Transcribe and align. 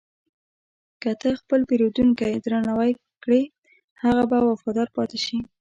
که 1.01 1.11
ته 1.19 1.29
خپل 1.41 1.59
پیرودونکی 1.69 2.33
درناوی 2.43 2.91
کړې، 3.23 3.41
هغه 4.03 4.23
به 4.29 4.37
وفادار 4.51 4.87
پاتې 4.95 5.17
شي. 5.25 5.37